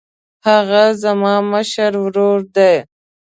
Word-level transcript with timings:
هغه 0.47 0.83
زما 1.03 1.35
مشر 1.51 1.91
ورور 2.03 2.39
دی. 2.55 2.75